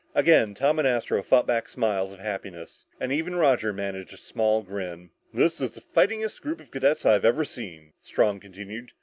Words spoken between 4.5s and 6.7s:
grin. "This is the fightingest group